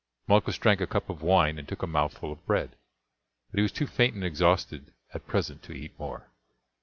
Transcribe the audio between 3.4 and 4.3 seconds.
but he was too faint and